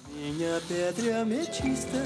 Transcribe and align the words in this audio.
Minha 0.00 0.58
pedra 0.66 1.10
é 1.10 1.20
ametista. 1.20 1.98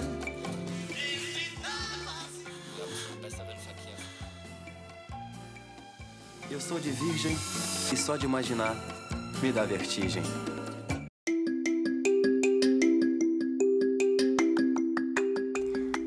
Eu 6.51 6.61
sou 6.61 6.81
de 6.81 6.91
virgem 6.91 7.37
e 7.93 7.97
só 7.97 8.17
de 8.17 8.25
imaginar 8.25 8.75
me 9.41 9.53
dá 9.53 9.65
vertigem. 9.65 10.23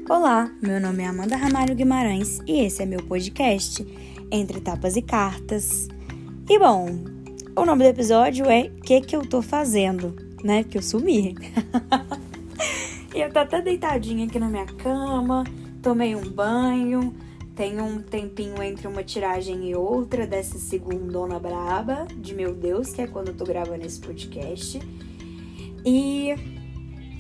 Olá, 0.10 0.52
meu 0.62 0.82
nome 0.82 1.04
é 1.04 1.08
Amanda 1.08 1.38
Ramalho 1.38 1.76
Guimarães 1.76 2.40
e 2.46 2.60
esse 2.60 2.84
é 2.84 2.86
meu 2.86 3.02
podcast 3.04 3.86
Entre 4.30 4.60
Tapas 4.60 4.98
e 4.98 5.02
Cartas. 5.02 5.88
E 6.50 6.60
bom, 6.60 6.90
o 7.56 7.66
nome 7.66 7.84
do 7.84 7.90
episódio 7.90 8.50
é 8.50 8.70
Que 8.84 9.00
que 9.00 9.16
eu 9.16 9.22
tô 9.22 9.42
fazendo, 9.42 10.29
né? 10.44 10.64
Que 10.64 10.78
eu 10.78 10.82
sumi. 10.82 11.36
e 13.14 13.20
eu 13.20 13.32
tô 13.32 13.40
até 13.40 13.62
deitadinha 13.62 14.26
aqui 14.26 14.40
na 14.40 14.50
minha 14.50 14.66
cama, 14.66 15.44
tomei 15.82 16.16
um 16.16 16.30
banho, 16.30 17.14
tem 17.56 17.82
um 17.82 18.02
tempinho 18.02 18.62
entre 18.64 18.88
uma 18.88 19.04
tiragem 19.04 19.70
e 19.70 19.76
outra 19.76 20.26
dessa 20.26 20.58
segundona 20.58 21.40
braba 21.40 22.08
de 22.16 22.34
meu 22.34 22.54
Deus, 22.54 22.94
que 22.94 23.02
é 23.02 23.08
quando 23.08 23.30
eu 23.30 23.36
tô 23.36 23.44
gravando 23.44 23.86
esse 23.86 24.00
podcast. 24.00 24.80
E 25.86 26.36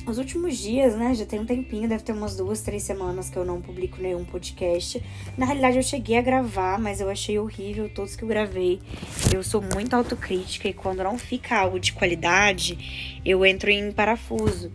nos 0.09 0.18
últimos 0.18 0.58
dias, 0.58 0.95
né? 0.95 1.13
Já 1.13 1.23
tem 1.23 1.40
um 1.40 1.45
tempinho, 1.45 1.88
deve 1.88 2.04
ter 2.04 2.13
umas 2.13 2.36
duas, 2.36 2.62
três 2.62 2.81
semanas 2.81 3.30
que 3.30 3.38
eu 3.38 3.45
não 3.45 3.62
publico 3.62 4.02
nenhum 4.02 4.26
podcast. 4.26 5.02
Na 5.38 5.45
realidade, 5.45 5.77
eu 5.77 5.84
cheguei 5.84 6.18
a 6.18 6.22
gravar, 6.22 6.80
mas 6.80 6.99
eu 6.99 7.12
achei 7.12 7.38
horrível 7.38 7.88
todos 7.88 8.16
que 8.16 8.23
eu 8.23 8.27
gravei. 8.27 8.80
Eu 9.32 9.44
sou 9.44 9.62
muito 9.62 9.94
autocrítica 9.95 10.68
e 10.68 10.73
quando 10.73 11.04
não 11.04 11.16
fica 11.16 11.59
algo 11.59 11.80
de 11.80 11.94
qualidade, 11.94 13.22
eu 13.23 13.45
entro 13.45 13.70
em 13.70 13.91
parafuso. 13.91 14.72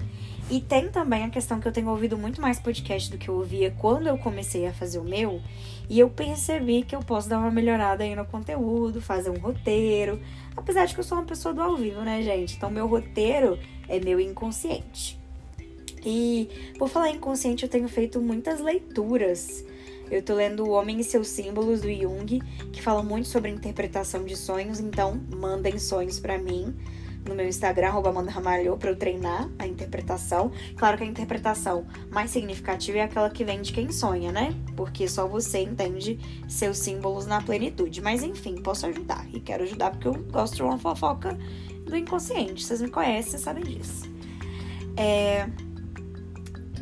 E 0.49 0.61
tem 0.61 0.89
também 0.89 1.25
a 1.25 1.31
questão 1.31 1.59
que 1.59 1.67
eu 1.67 1.73
tenho 1.73 1.89
ouvido 1.89 2.17
muito 2.17 2.41
mais 2.41 2.61
podcast 2.61 3.11
do 3.11 3.19
que 3.19 3.29
eu 3.29 3.35
ouvia 3.35 3.75
quando 3.77 4.07
eu 4.07 4.17
comecei 4.17 4.69
a 4.69 4.73
fazer 4.73 5.01
o 5.01 5.05
meu. 5.05 5.43
E 5.91 5.99
eu 5.99 6.09
percebi 6.09 6.85
que 6.85 6.95
eu 6.95 7.01
posso 7.01 7.29
dar 7.29 7.41
uma 7.41 7.51
melhorada 7.51 8.05
aí 8.05 8.15
no 8.15 8.25
conteúdo, 8.25 9.03
fazer 9.03 9.31
um 9.31 9.39
roteiro. 9.39 10.21
Apesar 10.57 10.87
de 10.87 10.95
que 10.95 11.01
eu 11.01 11.05
sou 11.05 11.19
uma 11.19 11.27
pessoa 11.27 11.53
do 11.53 11.61
ao 11.61 11.77
vivo, 11.77 12.03
né, 12.03 12.23
gente? 12.23 12.55
Então, 12.55 12.71
meu 12.71 12.87
roteiro 12.87 13.59
é 13.89 13.99
meu 13.99 14.21
inconsciente. 14.21 15.24
E 16.05 16.49
por 16.79 16.89
falar 16.89 17.11
inconsciente, 17.11 17.65
eu 17.65 17.69
tenho 17.69 17.89
feito 17.89 18.21
muitas 18.21 18.61
leituras. 18.61 19.65
Eu 20.11 20.23
tô 20.23 20.35
lendo 20.35 20.65
O 20.65 20.71
Homem 20.71 21.01
e 21.01 21.05
seus 21.05 21.29
Símbolos 21.29 21.81
do 21.81 21.93
Jung, 21.93 22.41
que 22.73 22.83
fala 22.83 23.03
muito 23.03 23.27
sobre 23.27 23.51
interpretação 23.51 24.25
de 24.25 24.37
sonhos, 24.37 24.79
então 24.79 25.21
mandem 25.31 25.79
sonhos 25.79 26.21
para 26.21 26.37
mim 26.37 26.75
no 27.29 27.35
meu 27.35 27.49
Instagram, 27.49 27.89
Amanda 27.89 28.31
Ramalho, 28.31 28.77
pra 28.77 28.91
eu 28.91 28.97
treinar 28.97 29.49
a 29.59 29.67
interpretação. 29.67 30.53
Claro 30.77 30.99
que 30.99 31.05
a 31.05 31.07
interpretação 31.07 31.87
mais 32.11 32.31
significativa 32.31 32.99
é 32.99 33.03
aquela 33.03 33.31
que 33.31 33.45
vem 33.45 33.63
de 33.63 33.73
quem 33.73 33.91
sonha, 33.91 34.31
né? 34.31 34.55
Porque 34.77 35.09
só 35.09 35.27
você 35.27 35.61
entende 35.61 36.19
seus 36.49 36.79
símbolos 36.79 37.27
na 37.27 37.41
plenitude. 37.41 38.01
Mas 38.03 38.23
enfim, 38.23 38.57
posso 38.57 38.87
ajudar. 38.87 39.27
E 39.33 39.41
quero 39.41 39.63
ajudar 39.63 39.91
porque 39.93 40.09
eu 40.09 40.15
gosto 40.15 40.57
de 40.57 40.63
uma 40.63 40.79
fofoca 40.79 41.37
do 41.85 41.97
inconsciente. 41.97 42.65
Vocês 42.65 42.83
me 42.83 42.91
conhecem, 42.91 43.33
vocês 43.33 43.43
sabem 43.43 43.65
disso. 43.65 44.13
É, 44.97 45.49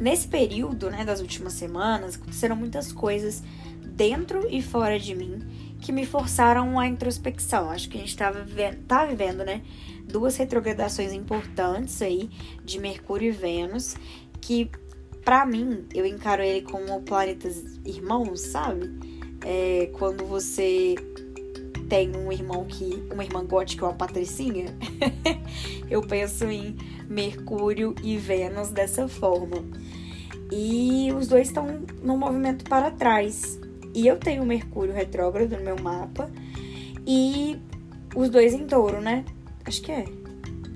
Nesse 0.03 0.27
período, 0.27 0.91
né, 0.91 1.05
das 1.05 1.21
últimas 1.21 1.53
semanas, 1.53 2.17
aconteceram 2.17 2.57
muitas 2.57 2.91
coisas 2.91 3.41
dentro 3.87 4.49
e 4.51 4.61
fora 4.61 4.99
de 4.99 5.15
mim 5.15 5.39
que 5.81 5.93
me 5.93 6.05
forçaram 6.05 6.77
a 6.77 6.89
introspecção. 6.89 7.71
Acho 7.71 7.89
que 7.89 7.97
a 7.99 8.01
gente 8.01 8.09
estava 8.09 8.43
vivendo, 8.43 8.83
tá 8.83 9.07
vivendo, 9.07 9.45
né, 9.45 9.63
duas 10.05 10.37
retrogradações 10.37 11.13
importantes 11.13 12.03
aí 12.03 12.29
de 12.65 12.81
Mercúrio 12.81 13.29
e 13.29 13.31
Vênus, 13.31 13.95
que 14.41 14.69
para 15.25 15.47
mim 15.47 15.87
eu 15.95 16.05
encaro 16.05 16.43
ele 16.43 16.63
como 16.63 17.01
planetas 17.03 17.63
irmãos, 17.87 18.41
sabe? 18.41 18.91
É, 19.45 19.89
quando 19.93 20.25
você 20.25 20.97
tem 21.89 22.17
um 22.17 22.33
irmão 22.33 22.65
que. 22.65 23.07
uma 23.13 23.23
irmã 23.23 23.45
gótica 23.45 23.85
ou 23.85 23.93
uma 23.93 23.97
patricinha, 23.97 24.75
eu 25.89 26.01
penso 26.01 26.47
em 26.47 26.75
Mercúrio 27.07 27.95
e 28.03 28.17
Vênus 28.17 28.71
dessa 28.71 29.07
forma. 29.07 29.63
E 30.55 31.11
os 31.17 31.29
dois 31.29 31.49
estão 31.49 31.83
no 32.03 32.15
movimento 32.15 32.65
para 32.65 32.91
trás. 32.91 33.59
E 33.95 34.07
eu 34.07 34.19
tenho 34.19 34.45
Mercúrio 34.45 34.93
retrógrado 34.93 35.57
no 35.57 35.65
meu 35.65 35.81
mapa. 35.81 36.31
E 37.07 37.59
os 38.15 38.29
dois 38.29 38.53
em 38.53 38.67
touro, 38.67 39.01
né? 39.01 39.25
Acho 39.65 39.81
que 39.81 39.91
é. 39.91 40.05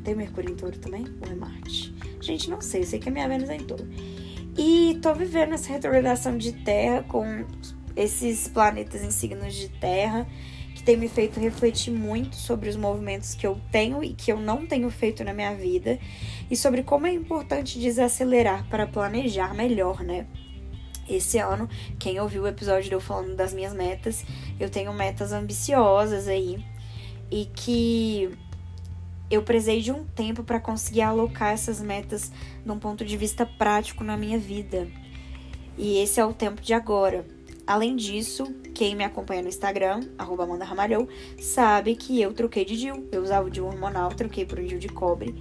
Tem 0.03 0.14
Mercúrio 0.14 0.50
em 0.50 0.54
touro 0.54 0.78
também? 0.78 1.04
Ou 1.20 1.31
é 1.31 1.34
Marte? 1.34 1.94
Gente, 2.22 2.48
não 2.48 2.62
sei. 2.62 2.84
Sei 2.84 2.98
que 2.98 3.10
a 3.10 3.12
minha 3.12 3.28
Vênus 3.28 3.50
é 3.50 3.56
em 3.56 3.64
touro. 3.64 3.87
E 4.56 4.98
tô 5.03 5.14
vivendo 5.14 5.53
essa 5.53 5.69
retrogradação 5.70 6.38
de 6.38 6.53
Terra 6.53 7.03
com 7.03 7.44
esses 7.94 8.48
planetas 8.48 9.03
em 9.03 9.10
signos 9.10 9.54
de 9.54 9.69
Terra 9.69 10.26
que 10.76 10.82
tem 10.82 10.94
me 10.94 11.09
feito 11.09 11.41
refletir 11.41 11.91
muito 11.91 12.37
sobre 12.37 12.69
os 12.69 12.76
movimentos 12.76 13.34
que 13.34 13.47
eu 13.47 13.59
tenho 13.72 14.04
e 14.04 14.12
que 14.12 14.31
eu 14.31 14.38
não 14.38 14.66
tenho 14.66 14.91
feito 14.91 15.25
na 15.25 15.32
minha 15.32 15.54
vida 15.54 15.98
e 16.50 16.54
sobre 16.54 16.82
como 16.82 17.06
é 17.06 17.12
importante 17.12 17.81
desacelerar 17.81 18.69
para 18.69 18.87
planejar 18.87 19.54
melhor, 19.54 20.04
né? 20.04 20.26
Esse 21.09 21.38
ano, 21.38 21.66
quem 21.98 22.20
ouviu 22.20 22.42
o 22.42 22.47
episódio 22.47 22.91
de 22.91 22.92
eu 22.92 23.00
falando 23.00 23.34
das 23.34 23.54
minhas 23.54 23.72
metas, 23.72 24.22
eu 24.60 24.69
tenho 24.69 24.92
metas 24.92 25.32
ambiciosas 25.32 26.28
aí 26.28 26.62
e 27.31 27.47
que 27.47 28.31
eu 29.31 29.43
precisei 29.43 29.81
de 29.81 29.91
um 29.91 30.04
tempo 30.04 30.44
para 30.44 30.60
conseguir 30.60 31.00
alocar 31.00 31.54
essas 31.54 31.81
metas 31.81 32.31
num 32.66 32.78
ponto 32.78 33.03
de 33.03 33.16
vista 33.16 33.47
prático 33.47 34.04
na 34.04 34.14
minha 34.14 34.38
vida. 34.38 34.87
E 35.78 35.97
esse 36.03 36.20
é 36.20 36.25
o 36.25 36.34
tempo 36.34 36.60
de 36.60 36.75
agora. 36.75 37.36
Além 37.66 37.97
disso, 37.97 38.44
quem 38.72 38.94
me 38.94 39.03
acompanha 39.03 39.43
no 39.43 39.49
Instagram, 39.49 40.00
arroba 40.16 40.47
sabe 41.41 41.97
que 41.97 42.21
eu 42.21 42.32
troquei 42.32 42.65
de 42.65 42.77
DIL. 42.77 43.09
Eu 43.10 43.22
usava 43.22 43.49
o 43.49 43.50
DIL 43.50 43.66
hormonal, 43.66 44.10
troquei 44.10 44.47
por 44.47 44.60
um 44.60 44.65
DIL 44.65 44.78
de 44.78 44.88
cobre. 44.88 45.34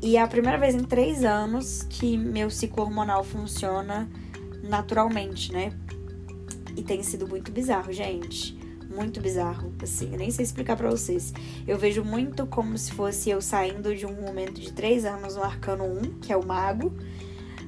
E 0.00 0.16
é 0.16 0.22
a 0.22 0.28
primeira 0.28 0.58
vez 0.58 0.76
em 0.76 0.84
três 0.84 1.24
anos 1.24 1.82
que 1.82 2.16
meu 2.16 2.50
ciclo 2.50 2.84
hormonal 2.84 3.24
funciona 3.24 4.08
naturalmente, 4.62 5.52
né? 5.52 5.72
E 6.76 6.82
tem 6.82 7.02
sido 7.02 7.26
muito 7.26 7.50
bizarro, 7.50 7.92
gente. 7.92 8.56
Muito 8.88 9.20
bizarro, 9.20 9.74
assim, 9.82 10.12
eu 10.12 10.18
nem 10.18 10.30
sei 10.30 10.44
explicar 10.44 10.76
para 10.76 10.88
vocês. 10.88 11.34
Eu 11.66 11.76
vejo 11.76 12.04
muito 12.04 12.46
como 12.46 12.78
se 12.78 12.92
fosse 12.92 13.28
eu 13.28 13.40
saindo 13.40 13.94
de 13.94 14.06
um 14.06 14.20
momento 14.20 14.60
de 14.60 14.72
três 14.72 15.04
anos 15.04 15.34
no 15.34 15.42
arcano 15.42 15.84
1, 15.84 16.20
que 16.20 16.32
é 16.32 16.36
o 16.36 16.46
mago, 16.46 16.92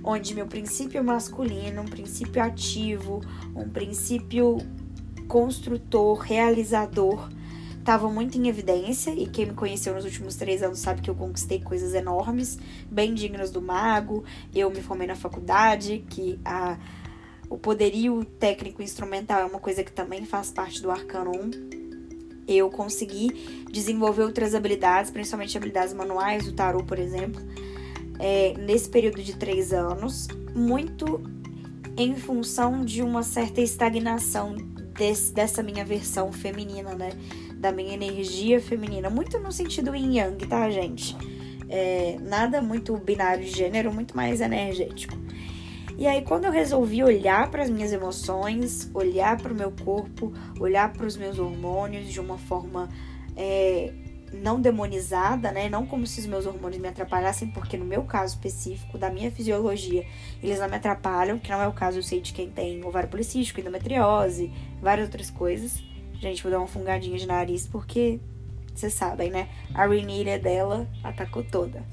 onde 0.02 0.34
meu 0.34 0.46
princípio 0.46 1.02
masculino, 1.02 1.82
um 1.82 1.86
princípio 1.86 2.42
ativo, 2.42 3.20
um 3.54 3.68
princípio 3.68 4.58
construtor, 5.26 6.18
realizador, 6.18 7.28
estavam 7.78 8.12
muito 8.12 8.38
em 8.38 8.48
evidência. 8.48 9.10
E 9.10 9.26
quem 9.26 9.46
me 9.46 9.54
conheceu 9.54 9.94
nos 9.94 10.04
últimos 10.04 10.36
três 10.36 10.62
anos 10.62 10.78
sabe 10.78 11.00
que 11.00 11.10
eu 11.10 11.14
conquistei 11.14 11.60
coisas 11.60 11.94
enormes, 11.94 12.58
bem 12.90 13.14
dignas 13.14 13.50
do 13.50 13.60
mago. 13.60 14.24
Eu 14.54 14.70
me 14.70 14.82
formei 14.82 15.06
na 15.06 15.16
faculdade, 15.16 16.04
que 16.08 16.38
a, 16.44 16.78
o 17.48 17.58
poderio 17.58 18.24
técnico 18.24 18.82
instrumental 18.82 19.40
é 19.40 19.44
uma 19.44 19.60
coisa 19.60 19.82
que 19.84 19.92
também 19.92 20.24
faz 20.24 20.50
parte 20.50 20.82
do 20.82 20.90
Arcano 20.90 21.30
1 21.30 21.78
eu 22.48 22.70
consegui 22.70 23.66
desenvolver 23.70 24.22
outras 24.22 24.54
habilidades, 24.54 25.10
principalmente 25.10 25.54
habilidades 25.54 25.92
manuais, 25.92 26.48
o 26.48 26.52
tarô, 26.54 26.82
por 26.82 26.98
exemplo, 26.98 27.42
é, 28.18 28.54
nesse 28.58 28.88
período 28.88 29.22
de 29.22 29.36
três 29.36 29.72
anos, 29.72 30.28
muito 30.54 31.22
em 31.96 32.14
função 32.14 32.84
de 32.84 33.02
uma 33.02 33.22
certa 33.22 33.60
estagnação 33.60 34.54
desse, 34.96 35.32
dessa 35.32 35.62
minha 35.62 35.84
versão 35.84 36.32
feminina, 36.32 36.94
né? 36.94 37.10
Da 37.56 37.72
minha 37.72 37.94
energia 37.94 38.60
feminina. 38.60 39.10
Muito 39.10 39.38
no 39.38 39.50
sentido 39.50 39.94
yin 39.94 40.18
yang, 40.18 40.46
tá, 40.46 40.70
gente? 40.70 41.16
É, 41.68 42.16
nada 42.20 42.62
muito 42.62 42.96
binário 42.96 43.44
de 43.44 43.50
gênero, 43.50 43.92
muito 43.92 44.16
mais 44.16 44.40
energético. 44.40 45.16
E 45.98 46.06
aí, 46.06 46.22
quando 46.22 46.44
eu 46.44 46.52
resolvi 46.52 47.02
olhar 47.02 47.50
para 47.50 47.64
as 47.64 47.70
minhas 47.70 47.92
emoções, 47.92 48.88
olhar 48.94 49.36
para 49.36 49.52
o 49.52 49.56
meu 49.56 49.72
corpo, 49.72 50.32
olhar 50.60 50.92
para 50.92 51.04
os 51.04 51.16
meus 51.16 51.40
hormônios 51.40 52.06
de 52.06 52.20
uma 52.20 52.38
forma 52.38 52.88
é, 53.36 53.92
não 54.32 54.60
demonizada, 54.60 55.50
né? 55.50 55.68
Não 55.68 55.86
como 55.86 56.06
se 56.06 56.20
os 56.20 56.26
meus 56.26 56.46
hormônios 56.46 56.80
me 56.80 56.88
atrapalhassem, 56.88 57.48
porque 57.48 57.76
no 57.76 57.84
meu 57.84 58.02
caso 58.04 58.34
específico, 58.34 58.98
da 58.98 59.10
minha 59.10 59.30
fisiologia, 59.30 60.06
eles 60.42 60.58
não 60.58 60.68
me 60.68 60.76
atrapalham, 60.76 61.38
que 61.38 61.50
não 61.50 61.60
é 61.60 61.68
o 61.68 61.72
caso, 61.72 61.98
eu 61.98 62.02
sei, 62.02 62.20
de 62.20 62.32
quem 62.32 62.50
tem 62.50 62.84
ovário 62.84 63.08
policístico, 63.08 63.60
endometriose, 63.60 64.52
várias 64.80 65.06
outras 65.06 65.30
coisas. 65.30 65.82
Gente, 66.20 66.42
vou 66.42 66.50
dar 66.50 66.58
uma 66.58 66.66
fungadinha 66.66 67.18
de 67.18 67.26
nariz, 67.26 67.66
porque 67.66 68.20
vocês 68.74 68.94
sabem, 68.94 69.30
né? 69.30 69.48
A 69.74 69.86
renilha 69.86 70.38
dela 70.38 70.88
atacou 71.02 71.42
toda. 71.44 71.84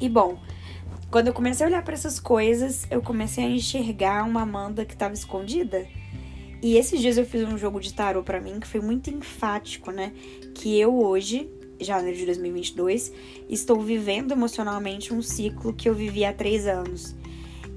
E 0.00 0.08
bom, 0.08 0.38
quando 1.10 1.28
eu 1.28 1.32
comecei 1.32 1.64
a 1.64 1.68
olhar 1.68 1.82
para 1.82 1.94
essas 1.94 2.18
coisas, 2.18 2.86
eu 2.90 3.00
comecei 3.00 3.44
a 3.44 3.48
enxergar 3.48 4.24
uma 4.24 4.42
Amanda 4.42 4.84
que 4.84 4.94
estava 4.94 5.14
escondida 5.14 5.86
e 6.64 6.78
esses 6.78 6.98
dias 7.00 7.18
eu 7.18 7.26
fiz 7.26 7.46
um 7.46 7.58
jogo 7.58 7.78
de 7.78 7.92
tarô 7.92 8.22
para 8.22 8.40
mim 8.40 8.58
que 8.58 8.66
foi 8.66 8.80
muito 8.80 9.10
enfático, 9.10 9.90
né? 9.90 10.12
Que 10.54 10.80
eu 10.80 10.96
hoje 10.96 11.50
janeiro 11.78 12.16
de 12.16 12.24
2022, 12.24 13.12
estou 13.48 13.80
vivendo 13.80 14.32
emocionalmente 14.32 15.12
um 15.12 15.20
ciclo 15.20 15.74
que 15.74 15.86
eu 15.88 15.94
vivi 15.94 16.24
há 16.24 16.32
três 16.32 16.66
anos. 16.66 17.14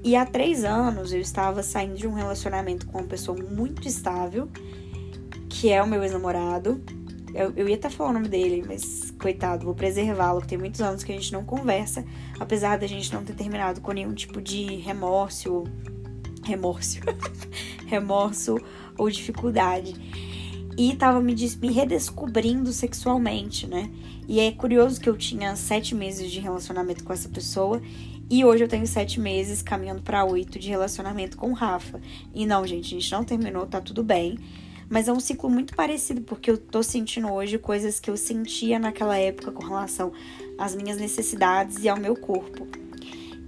E 0.02 0.16
há 0.16 0.24
três 0.24 0.64
anos 0.64 1.12
eu 1.12 1.20
estava 1.20 1.62
saindo 1.62 1.96
de 1.96 2.06
um 2.06 2.14
relacionamento 2.14 2.86
com 2.86 2.98
uma 2.98 3.06
pessoa 3.06 3.36
muito 3.36 3.86
estável, 3.86 4.48
que 5.50 5.70
é 5.70 5.82
o 5.82 5.86
meu 5.86 6.02
ex-namorado. 6.02 6.82
Eu, 7.34 7.52
eu 7.56 7.68
ia 7.68 7.74
até 7.74 7.90
falar 7.90 8.10
o 8.10 8.12
nome 8.14 8.28
dele, 8.28 8.64
mas 8.66 9.12
coitado, 9.20 9.66
vou 9.66 9.74
preservá-lo, 9.74 10.40
tem 10.40 10.56
muitos 10.56 10.80
anos 10.80 11.04
que 11.04 11.12
a 11.12 11.14
gente 11.14 11.30
não 11.30 11.44
conversa, 11.44 12.06
apesar 12.40 12.78
da 12.78 12.86
gente 12.86 13.12
não 13.12 13.22
ter 13.22 13.34
terminado 13.34 13.82
com 13.82 13.92
nenhum 13.92 14.14
tipo 14.14 14.40
de 14.40 14.76
remorso, 14.76 15.64
remorso, 16.48 16.98
remorso 17.86 18.58
ou 18.96 19.10
dificuldade. 19.10 19.94
E 20.76 20.94
tava 20.96 21.20
me, 21.20 21.34
me 21.34 21.72
redescobrindo 21.72 22.72
sexualmente, 22.72 23.66
né? 23.66 23.90
E 24.26 24.40
é 24.40 24.52
curioso 24.52 25.00
que 25.00 25.08
eu 25.08 25.16
tinha 25.16 25.56
sete 25.56 25.94
meses 25.94 26.30
de 26.30 26.40
relacionamento 26.40 27.04
com 27.04 27.12
essa 27.12 27.28
pessoa 27.28 27.82
e 28.30 28.44
hoje 28.44 28.64
eu 28.64 28.68
tenho 28.68 28.86
sete 28.86 29.18
meses 29.18 29.62
caminhando 29.62 30.02
para 30.02 30.24
oito 30.24 30.58
de 30.58 30.68
relacionamento 30.68 31.36
com 31.36 31.50
o 31.50 31.54
Rafa. 31.54 32.00
E 32.34 32.46
não, 32.46 32.66
gente, 32.66 32.94
a 32.94 33.00
gente 33.00 33.12
não 33.12 33.24
terminou, 33.24 33.66
tá 33.66 33.80
tudo 33.80 34.02
bem. 34.02 34.38
Mas 34.88 35.06
é 35.06 35.12
um 35.12 35.20
ciclo 35.20 35.50
muito 35.50 35.74
parecido, 35.74 36.22
porque 36.22 36.50
eu 36.50 36.56
tô 36.56 36.82
sentindo 36.82 37.30
hoje 37.30 37.58
coisas 37.58 38.00
que 38.00 38.10
eu 38.10 38.16
sentia 38.16 38.78
naquela 38.78 39.18
época 39.18 39.52
com 39.52 39.64
relação 39.64 40.12
às 40.56 40.74
minhas 40.74 40.98
necessidades 40.98 41.84
e 41.84 41.88
ao 41.88 41.98
meu 41.98 42.14
corpo. 42.16 42.66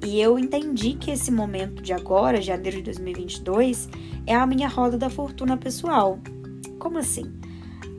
E 0.03 0.21
eu 0.21 0.39
entendi 0.39 0.95
que 0.95 1.11
esse 1.11 1.31
momento 1.31 1.83
de 1.83 1.93
agora, 1.93 2.41
janeiro 2.41 2.79
de 2.79 2.85
2022, 2.85 3.89
é 4.27 4.35
a 4.35 4.47
minha 4.47 4.69
roda 4.69 4.97
da 4.97 5.11
fortuna 5.11 5.57
pessoal. 5.57 6.19
Como 6.79 6.99
assim? 6.99 7.31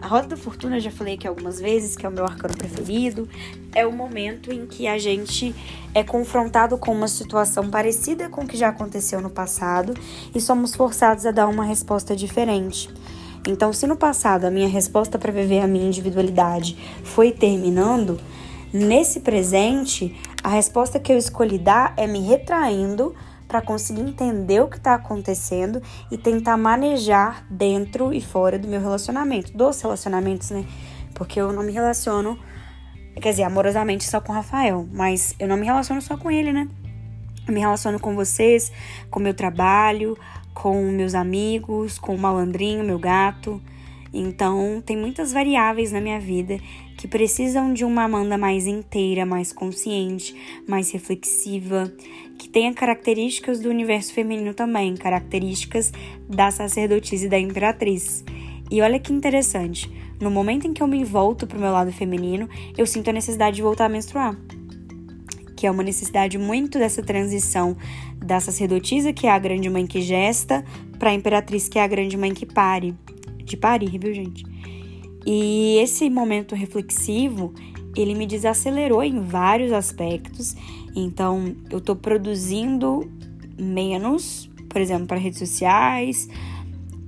A 0.01 0.07
Roda 0.07 0.29
da 0.29 0.37
Fortuna, 0.37 0.79
já 0.79 0.89
falei 0.89 1.13
aqui 1.13 1.27
algumas 1.27 1.61
vezes, 1.61 1.95
que 1.95 2.03
é 2.03 2.09
o 2.09 2.11
meu 2.11 2.23
arcano 2.25 2.57
preferido, 2.57 3.29
é 3.71 3.85
o 3.85 3.91
momento 3.91 4.51
em 4.51 4.65
que 4.65 4.87
a 4.87 4.97
gente 4.97 5.53
é 5.93 6.03
confrontado 6.03 6.75
com 6.75 6.91
uma 6.91 7.07
situação 7.07 7.69
parecida 7.69 8.27
com 8.27 8.41
o 8.41 8.47
que 8.47 8.57
já 8.57 8.69
aconteceu 8.69 9.21
no 9.21 9.29
passado 9.29 9.93
e 10.33 10.41
somos 10.41 10.73
forçados 10.73 11.23
a 11.27 11.31
dar 11.31 11.47
uma 11.47 11.63
resposta 11.63 12.15
diferente. 12.15 12.89
Então, 13.47 13.71
se 13.71 13.85
no 13.85 13.95
passado 13.95 14.45
a 14.45 14.51
minha 14.51 14.67
resposta 14.67 15.19
para 15.19 15.31
viver 15.31 15.59
a 15.59 15.67
minha 15.67 15.85
individualidade 15.85 16.75
foi 17.03 17.31
terminando, 17.31 18.19
nesse 18.73 19.19
presente, 19.19 20.15
a 20.43 20.49
resposta 20.49 20.99
que 20.99 21.11
eu 21.11 21.17
escolhi 21.17 21.57
dar 21.57 21.93
é 21.97 22.07
me 22.07 22.19
retraindo 22.19 23.15
para 23.47 23.61
conseguir 23.61 24.01
entender 24.01 24.61
o 24.61 24.67
que 24.67 24.77
está 24.77 24.93
acontecendo 24.93 25.81
e 26.09 26.17
tentar 26.17 26.55
manejar 26.55 27.45
dentro 27.49 28.13
e 28.13 28.21
fora 28.21 28.57
do 28.57 28.67
meu 28.67 28.79
relacionamento, 28.79 29.51
dos 29.55 29.81
relacionamentos, 29.81 30.51
né? 30.51 30.65
Porque 31.13 31.39
eu 31.39 31.51
não 31.51 31.61
me 31.61 31.71
relaciono, 31.71 32.39
quer 33.21 33.31
dizer, 33.31 33.43
amorosamente 33.43 34.05
só 34.05 34.21
com 34.21 34.31
o 34.31 34.35
Rafael, 34.35 34.87
mas 34.91 35.35
eu 35.37 35.47
não 35.47 35.57
me 35.57 35.65
relaciono 35.65 36.01
só 36.01 36.15
com 36.15 36.31
ele, 36.31 36.53
né? 36.53 36.67
Eu 37.45 37.53
me 37.53 37.59
relaciono 37.59 37.99
com 37.99 38.15
vocês, 38.15 38.71
com 39.09 39.19
meu 39.19 39.33
trabalho, 39.33 40.17
com 40.53 40.81
meus 40.91 41.13
amigos, 41.13 41.99
com 41.99 42.15
o 42.15 42.17
malandrinho, 42.17 42.83
meu 42.83 42.97
gato. 42.97 43.61
Então, 44.13 44.83
tem 44.85 44.97
muitas 44.97 45.31
variáveis 45.31 45.91
na 45.91 46.01
minha 46.01 46.19
vida 46.19 46.57
que 46.97 47.07
precisam 47.07 47.73
de 47.73 47.85
uma 47.85 48.03
Amanda 48.03 48.37
mais 48.37 48.67
inteira, 48.67 49.25
mais 49.25 49.53
consciente, 49.53 50.35
mais 50.67 50.91
reflexiva, 50.91 51.91
que 52.37 52.49
tenha 52.49 52.73
características 52.73 53.59
do 53.59 53.69
universo 53.69 54.13
feminino 54.13 54.53
também, 54.53 54.95
características 54.95 55.93
da 56.27 56.51
sacerdotisa 56.51 57.25
e 57.25 57.29
da 57.29 57.39
imperatriz. 57.39 58.23
E 58.69 58.81
olha 58.81 58.99
que 58.99 59.13
interessante, 59.13 59.89
no 60.19 60.29
momento 60.29 60.67
em 60.67 60.73
que 60.73 60.83
eu 60.83 60.87
me 60.87 61.03
volto 61.03 61.47
para 61.47 61.57
o 61.57 61.61
meu 61.61 61.71
lado 61.71 61.91
feminino, 61.91 62.49
eu 62.77 62.85
sinto 62.85 63.09
a 63.09 63.13
necessidade 63.13 63.55
de 63.55 63.61
voltar 63.61 63.85
a 63.85 63.89
menstruar. 63.89 64.37
Que 65.55 65.67
é 65.67 65.71
uma 65.71 65.83
necessidade 65.83 66.37
muito 66.37 66.77
dessa 66.77 67.01
transição 67.01 67.77
da 68.17 68.39
sacerdotisa, 68.39 69.13
que 69.13 69.25
é 69.25 69.31
a 69.31 69.39
grande 69.39 69.69
mãe 69.69 69.87
que 69.87 70.01
gesta, 70.01 70.63
para 70.99 71.09
a 71.09 71.13
imperatriz, 71.13 71.67
que 71.67 71.79
é 71.79 71.83
a 71.83 71.87
grande 71.87 72.17
mãe 72.17 72.33
que 72.33 72.45
pare. 72.45 72.93
De 73.43 73.57
parir, 73.57 73.97
viu, 73.97 74.13
gente? 74.13 74.45
E 75.25 75.77
esse 75.77 76.09
momento 76.09 76.55
reflexivo, 76.55 77.53
ele 77.95 78.15
me 78.15 78.25
desacelerou 78.25 79.03
em 79.03 79.21
vários 79.21 79.71
aspectos. 79.71 80.55
Então, 80.95 81.55
eu 81.69 81.79
tô 81.79 81.95
produzindo 81.95 83.09
menos, 83.57 84.49
por 84.69 84.81
exemplo, 84.81 85.07
para 85.07 85.17
redes 85.17 85.39
sociais, 85.39 86.27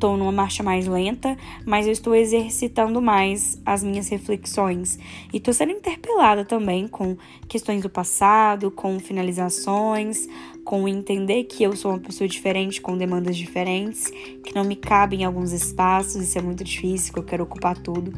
tô 0.03 0.17
numa 0.17 0.33
marcha 0.33 0.61
mais 0.61 0.85
lenta, 0.85 1.37
mas 1.65 1.85
eu 1.85 1.93
estou 1.93 2.13
exercitando 2.13 3.01
mais 3.01 3.61
as 3.65 3.81
minhas 3.81 4.09
reflexões 4.09 4.99
e 5.31 5.39
tô 5.39 5.53
sendo 5.53 5.71
interpelada 5.71 6.43
também 6.43 6.89
com 6.89 7.15
questões 7.47 7.81
do 7.81 7.89
passado, 7.89 8.69
com 8.69 8.99
finalizações, 8.99 10.27
com 10.63 10.87
entender 10.87 11.43
que 11.43 11.63
eu 11.63 11.75
sou 11.75 11.91
uma 11.91 11.99
pessoa 11.99 12.27
diferente, 12.27 12.81
com 12.81 12.97
demandas 12.97 13.35
diferentes, 13.35 14.09
que 14.43 14.55
não 14.55 14.63
me 14.63 14.75
cabem 14.75 15.21
em 15.21 15.25
alguns 15.25 15.51
espaços, 15.51 16.15
isso 16.15 16.37
é 16.37 16.41
muito 16.41 16.63
difícil, 16.63 17.13
que 17.13 17.19
eu 17.19 17.23
quero 17.23 17.43
ocupar 17.43 17.77
tudo. 17.77 18.13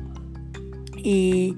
E 1.04 1.56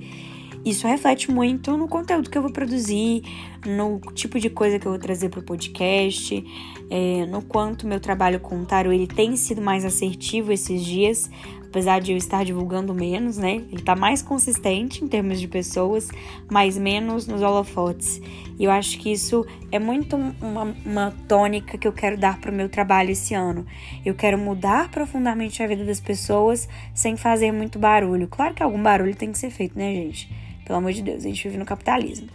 isso 0.66 0.88
reflete 0.88 1.32
muito 1.32 1.78
no 1.78 1.88
conteúdo 1.88 2.30
que 2.30 2.38
eu 2.38 2.42
vou 2.42 2.52
produzir, 2.52 3.24
no 3.68 4.00
tipo 4.14 4.40
de 4.40 4.50
coisa 4.50 4.80
que 4.80 4.88
eu 4.88 4.92
vou 4.92 5.00
trazer 5.00 5.30
para 5.30 5.40
o 5.40 5.44
podcast, 5.44 6.44
é, 6.90 7.26
no 7.26 7.42
quanto 7.42 7.86
meu 7.86 8.00
trabalho 8.00 8.40
com 8.40 8.64
tarot 8.64 8.96
ele 8.96 9.08
tem 9.08 9.36
sido 9.36 9.62
mais 9.62 9.84
assertivo 9.84 10.52
esses 10.52 10.84
dias, 10.84 11.30
apesar 11.68 12.00
de 12.00 12.14
eu 12.14 12.18
estar 12.18 12.46
divulgando 12.46 12.94
menos, 12.94 13.38
né? 13.38 13.64
Ele 13.72 13.82
tá 13.82 13.96
mais 13.96 14.22
consistente 14.22 15.04
em 15.04 15.08
termos 15.08 15.40
de 15.40 15.48
pessoas, 15.48 16.08
mas 16.50 16.78
menos 16.78 17.28
nos 17.28 17.42
holofotes. 17.42 18.22
E 18.58 18.64
eu 18.64 18.72
acho 18.72 18.98
que 18.98 19.12
isso 19.12 19.46
é 19.72 19.78
muito 19.78 20.16
uma, 20.16 20.76
uma 20.86 21.14
tônica 21.28 21.78
que 21.78 21.88
eu 21.88 21.94
quero 21.94 22.18
dar 22.18 22.40
para 22.40 22.52
o 22.52 22.54
meu 22.54 22.70
trabalho 22.70 23.12
esse 23.12 23.34
ano. 23.34 23.66
Eu 24.04 24.16
quero 24.16 24.38
mudar 24.38 24.90
profundamente 24.90 25.62
a 25.62 25.68
vida 25.68 25.84
das 25.84 26.00
pessoas 26.00 26.68
sem 26.94 27.16
fazer 27.16 27.52
muito 27.52 27.78
barulho. 27.78 28.28
Claro 28.28 28.56
que 28.56 28.64
algum 28.64 28.82
barulho 28.82 29.16
tem 29.16 29.32
que 29.32 29.38
ser 29.38 29.52
feito, 29.52 29.78
né, 29.78 29.94
gente? 29.94 30.30
Pelo 30.66 30.80
amor 30.80 30.92
de 30.92 31.02
Deus, 31.02 31.24
a 31.24 31.28
gente 31.28 31.44
vive 31.44 31.58
no 31.58 31.66
capitalismo. 31.66 32.28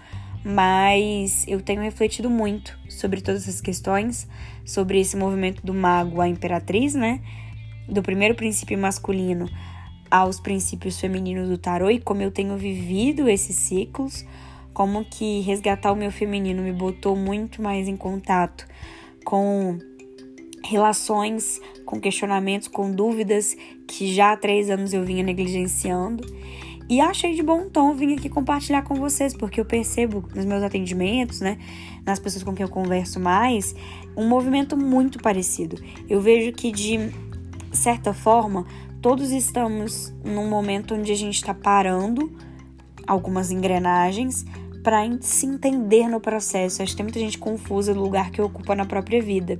Mas 0.44 1.44
eu 1.46 1.60
tenho 1.60 1.80
refletido 1.82 2.28
muito 2.28 2.76
sobre 2.88 3.20
todas 3.20 3.42
essas 3.42 3.60
questões, 3.60 4.28
sobre 4.64 5.00
esse 5.00 5.16
movimento 5.16 5.64
do 5.64 5.72
mago 5.72 6.20
à 6.20 6.28
imperatriz, 6.28 6.94
né? 6.94 7.20
do 7.88 8.02
primeiro 8.02 8.34
princípio 8.34 8.78
masculino 8.78 9.48
aos 10.10 10.40
princípios 10.40 11.00
femininos 11.00 11.48
do 11.48 11.58
tarô 11.58 11.90
e 11.90 11.98
como 11.98 12.22
eu 12.22 12.30
tenho 12.30 12.56
vivido 12.56 13.28
esses 13.28 13.56
ciclos, 13.56 14.26
como 14.72 15.04
que 15.04 15.40
resgatar 15.40 15.92
o 15.92 15.96
meu 15.96 16.10
feminino 16.10 16.62
me 16.62 16.72
botou 16.72 17.16
muito 17.16 17.62
mais 17.62 17.88
em 17.88 17.96
contato 17.96 18.66
com 19.24 19.78
relações, 20.64 21.60
com 21.84 22.00
questionamentos, 22.00 22.68
com 22.68 22.90
dúvidas 22.90 23.56
que 23.86 24.12
já 24.14 24.32
há 24.32 24.36
três 24.36 24.70
anos 24.70 24.92
eu 24.92 25.02
vinha 25.02 25.22
negligenciando. 25.22 26.24
E 26.92 27.00
achei 27.00 27.34
de 27.34 27.42
bom 27.42 27.70
tom 27.70 27.94
vir 27.94 28.18
aqui 28.18 28.28
compartilhar 28.28 28.82
com 28.82 28.94
vocês, 28.96 29.34
porque 29.34 29.58
eu 29.58 29.64
percebo 29.64 30.28
nos 30.34 30.44
meus 30.44 30.62
atendimentos, 30.62 31.40
né, 31.40 31.56
nas 32.04 32.18
pessoas 32.18 32.44
com 32.44 32.54
quem 32.54 32.64
eu 32.64 32.68
converso 32.68 33.18
mais, 33.18 33.74
um 34.14 34.28
movimento 34.28 34.76
muito 34.76 35.18
parecido. 35.18 35.82
Eu 36.06 36.20
vejo 36.20 36.52
que 36.52 36.70
de 36.70 37.10
certa 37.72 38.12
forma, 38.12 38.66
todos 39.00 39.30
estamos 39.30 40.12
num 40.22 40.50
momento 40.50 40.94
onde 40.94 41.10
a 41.10 41.14
gente 41.14 41.36
está 41.36 41.54
parando 41.54 42.30
algumas 43.06 43.50
engrenagens 43.50 44.44
para 44.82 44.98
se 45.22 45.46
entender 45.46 46.10
no 46.10 46.20
processo. 46.20 46.82
Acho 46.82 46.90
que 46.90 46.96
tem 46.98 47.06
muita 47.06 47.20
gente 47.20 47.38
confusa 47.38 47.94
do 47.94 48.02
lugar 48.02 48.30
que 48.30 48.42
ocupa 48.42 48.74
na 48.74 48.84
própria 48.84 49.22
vida. 49.22 49.58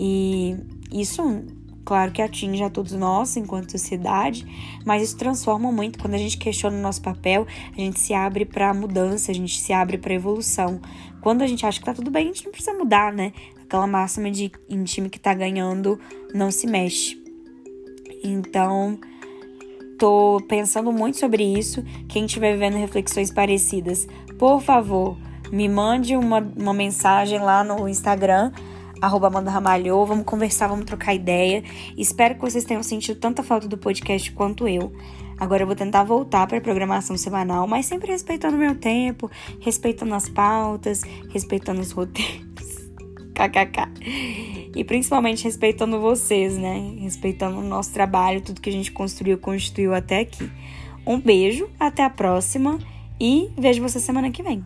E 0.00 0.56
isso, 0.90 1.44
claro 1.86 2.10
que 2.10 2.20
atinge 2.20 2.62
a 2.64 2.68
todos 2.68 2.92
nós 2.92 3.36
enquanto 3.36 3.70
sociedade, 3.70 4.44
mas 4.84 5.02
isso 5.02 5.16
transforma 5.16 5.70
muito. 5.70 5.98
Quando 5.98 6.14
a 6.14 6.18
gente 6.18 6.36
questiona 6.36 6.76
o 6.76 6.82
nosso 6.82 7.00
papel, 7.00 7.46
a 7.72 7.80
gente 7.80 8.00
se 8.00 8.12
abre 8.12 8.44
para 8.44 8.74
mudança, 8.74 9.30
a 9.30 9.34
gente 9.34 9.58
se 9.58 9.72
abre 9.72 9.96
para 9.96 10.12
evolução. 10.12 10.80
Quando 11.22 11.42
a 11.42 11.46
gente 11.46 11.64
acha 11.64 11.78
que 11.78 11.84
tá 11.86 11.94
tudo 11.94 12.10
bem, 12.10 12.24
a 12.24 12.26
gente 12.26 12.44
não 12.44 12.52
precisa 12.52 12.76
mudar, 12.76 13.12
né? 13.12 13.32
Aquela 13.62 13.86
máxima 13.86 14.30
de 14.30 14.50
em 14.68 14.82
time 14.84 15.08
que 15.08 15.18
tá 15.18 15.32
ganhando 15.32 15.98
não 16.34 16.50
se 16.50 16.66
mexe. 16.66 17.22
Então, 18.22 18.98
tô 19.96 20.42
pensando 20.48 20.92
muito 20.92 21.18
sobre 21.18 21.44
isso. 21.44 21.84
Quem 22.08 22.26
estiver 22.26 22.52
vivendo 22.52 22.74
reflexões 22.74 23.30
parecidas, 23.30 24.08
por 24.38 24.60
favor, 24.60 25.16
me 25.52 25.68
mande 25.68 26.16
uma, 26.16 26.40
uma 26.56 26.74
mensagem 26.74 27.38
lá 27.38 27.62
no 27.62 27.88
Instagram, 27.88 28.50
arroba 29.00 29.26
Amanda 29.26 29.50
Ramalhou. 29.50 30.06
Vamos 30.06 30.24
conversar, 30.24 30.68
vamos 30.68 30.84
trocar 30.84 31.14
ideia. 31.14 31.62
Espero 31.96 32.34
que 32.34 32.40
vocês 32.40 32.64
tenham 32.64 32.82
sentido 32.82 33.18
tanta 33.18 33.42
falta 33.42 33.68
do 33.68 33.78
podcast 33.78 34.30
quanto 34.32 34.66
eu. 34.68 34.92
Agora 35.38 35.62
eu 35.62 35.66
vou 35.66 35.76
tentar 35.76 36.02
voltar 36.04 36.46
para 36.46 36.58
a 36.58 36.60
programação 36.60 37.16
semanal, 37.16 37.66
mas 37.66 37.86
sempre 37.86 38.10
respeitando 38.10 38.56
o 38.56 38.60
meu 38.60 38.74
tempo, 38.74 39.30
respeitando 39.60 40.14
as 40.14 40.28
pautas, 40.28 41.02
respeitando 41.30 41.80
os 41.80 41.92
roteiros. 41.92 42.46
KKK. 43.36 44.72
E 44.74 44.82
principalmente 44.82 45.44
respeitando 45.44 46.00
vocês, 46.00 46.56
né? 46.56 46.96
Respeitando 47.00 47.58
o 47.58 47.62
nosso 47.62 47.92
trabalho, 47.92 48.40
tudo 48.40 48.60
que 48.60 48.70
a 48.70 48.72
gente 48.72 48.90
construiu, 48.90 49.36
constituiu 49.36 49.94
até 49.94 50.20
aqui. 50.20 50.50
Um 51.06 51.20
beijo, 51.20 51.68
até 51.78 52.02
a 52.02 52.10
próxima 52.10 52.78
E 53.20 53.50
vejo 53.56 53.80
você 53.80 54.00
semana 54.00 54.30
que 54.30 54.42
vem. 54.42 54.64